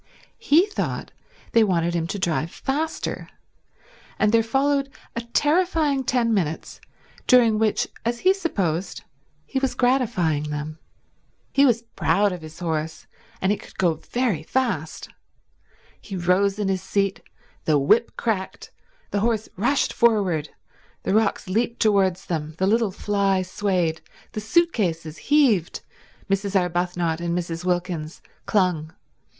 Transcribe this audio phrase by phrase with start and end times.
[0.39, 1.11] He thought
[1.51, 3.29] they wanted him to drive faster;
[4.17, 6.81] and there followed a terrifying ten minutes
[7.27, 9.03] during which, as he supposed,
[9.45, 10.79] he was gratifying them.
[11.51, 13.05] He was proud of his horse,
[13.41, 15.09] and it could go very fast.
[16.01, 17.21] He rose in his seat,
[17.65, 18.71] the whip cracked,
[19.11, 20.49] the horse rushed forward,
[21.03, 25.81] the rocks leaped towards them, the little fly swayed, the suit cases heaved,
[26.27, 26.59] Mrs.
[26.59, 27.63] Arbuthnot and Mrs.
[27.63, 28.93] Wilkins clung.